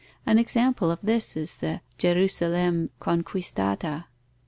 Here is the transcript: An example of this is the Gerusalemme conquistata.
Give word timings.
An 0.25 0.39
example 0.39 0.89
of 0.89 0.97
this 1.03 1.37
is 1.37 1.57
the 1.57 1.81
Gerusalemme 1.99 2.89
conquistata. 2.99 4.05